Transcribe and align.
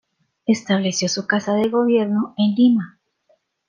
Estableció 0.47 1.07
su 1.09 1.27
casa 1.27 1.53
de 1.53 1.69
gobierno 1.69 2.33
en 2.35 2.55
Lima. 2.55 2.97